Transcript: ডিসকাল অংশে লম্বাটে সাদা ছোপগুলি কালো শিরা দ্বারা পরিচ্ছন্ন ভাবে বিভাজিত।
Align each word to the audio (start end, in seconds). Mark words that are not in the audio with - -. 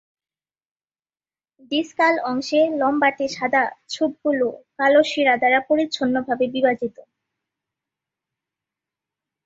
ডিসকাল 1.71 2.15
অংশে 2.29 2.59
লম্বাটে 2.79 3.25
সাদা 3.35 3.63
ছোপগুলি 3.89 4.49
কালো 4.77 5.01
শিরা 5.11 5.35
দ্বারা 5.37 5.59
পরিচ্ছন্ন 5.69 6.15
ভাবে 6.27 6.45
বিভাজিত। 6.55 6.97